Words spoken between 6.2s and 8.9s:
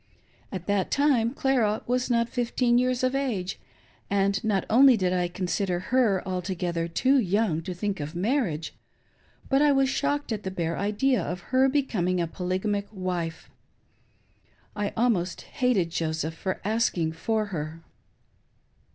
altogether two young to think of marriage,